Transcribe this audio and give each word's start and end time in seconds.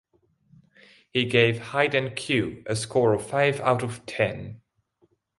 He 1.13 1.25
gave 1.25 1.59
"Hide 1.59 1.93
and 1.93 2.15
Q" 2.15 2.63
a 2.65 2.75
score 2.75 3.13
of 3.13 3.23
five 3.23 3.59
out 3.61 3.83
of 3.83 4.03
ten. 4.07 4.59